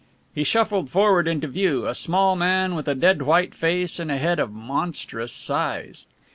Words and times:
He 0.33 0.43
shuffled 0.43 0.89
forward 0.89 1.27
into 1.27 1.45
view, 1.47 1.85
a 1.85 1.93
small 1.93 2.35
man 2.35 2.73
with 2.73 2.87
a 2.87 2.95
dead 2.95 3.21
white 3.21 3.53
face 3.53 3.99
and 3.99 4.09
a 4.11 4.17
head 4.17 4.39
of 4.39 4.51
monstrous 4.51 5.31
size. 5.31 6.07